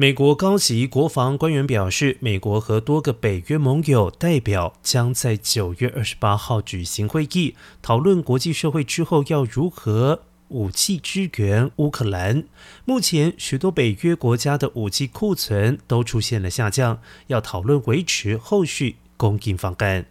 [0.00, 12.44] 美国高级国防官员表示美国和多个北约盟友代表将在九月二十八号举行会议讨论国际社会之后要如何武器支援乌克兰。
[12.84, 20.06] 目前许多北约国家的武器库存都出现了下降要讨论维持后续供应方案。